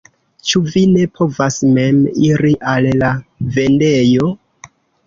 Ĉu 0.51 0.61
vi 0.75 0.81
ne 0.93 1.03
povas 1.19 1.59
mem 1.75 2.01
iri 2.31 2.57
al 2.75 2.91
la 3.05 3.13
vendejo? 3.59 4.35